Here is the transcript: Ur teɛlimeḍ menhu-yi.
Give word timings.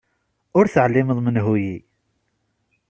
Ur 0.57 0.65
teɛlimeḍ 0.73 1.17
menhu-yi. 1.21 1.75